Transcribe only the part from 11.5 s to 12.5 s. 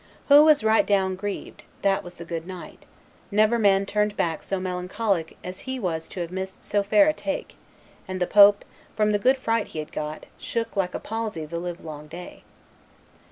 live long day."